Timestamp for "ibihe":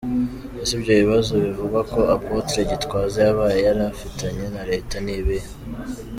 5.19-5.49